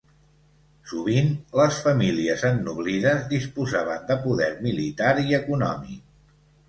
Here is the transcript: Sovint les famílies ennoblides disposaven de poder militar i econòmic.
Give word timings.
Sovint 0.93 1.27
les 1.59 1.77
famílies 1.87 2.45
ennoblides 2.49 3.21
disposaven 3.35 4.09
de 4.09 4.17
poder 4.25 4.49
militar 4.67 5.13
i 5.29 5.39
econòmic. 5.41 6.01